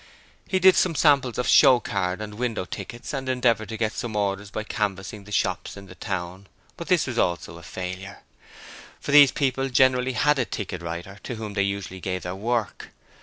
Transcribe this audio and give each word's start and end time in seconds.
He 0.47 0.57
did 0.57 0.75
some 0.75 0.95
samples 0.95 1.37
of 1.37 1.45
showcard 1.45 2.21
and 2.21 2.33
window 2.33 2.65
tickets 2.65 3.13
and 3.13 3.29
endeavoured 3.29 3.69
to 3.69 3.77
get 3.77 3.93
some 3.93 4.15
orders 4.15 4.49
by 4.49 4.63
canvassing 4.63 5.25
the 5.25 5.31
shops 5.31 5.77
in 5.77 5.85
the 5.85 5.93
town, 5.93 6.47
but 6.75 6.87
this 6.87 7.05
was 7.05 7.19
also 7.19 7.59
a 7.59 7.61
failure, 7.61 8.23
for 8.99 9.11
these 9.11 9.31
people 9.31 9.69
generally 9.69 10.13
had 10.13 10.39
a 10.39 10.45
ticket 10.45 10.81
writer 10.81 11.19
to 11.21 11.35
whom 11.35 11.53
they 11.53 11.61
usually 11.61 11.99
gave 11.99 12.23
their 12.23 12.33
work. 12.33 12.89